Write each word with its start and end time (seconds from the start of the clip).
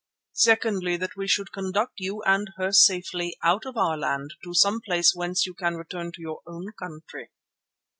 Secondly, 0.33 0.97
that 0.97 1.15
we 1.15 1.27
should 1.27 1.51
conduct 1.51 1.99
you 1.99 2.23
and 2.23 2.49
her 2.57 2.71
safely 2.71 3.37
out 3.43 3.67
of 3.67 3.77
our 3.77 3.95
land 3.95 4.33
to 4.43 4.51
some 4.51 4.81
place 4.81 5.13
whence 5.13 5.45
you 5.45 5.53
can 5.53 5.75
return 5.75 6.11
to 6.13 6.21
your 6.23 6.41
own 6.47 6.71
country. 6.71 7.29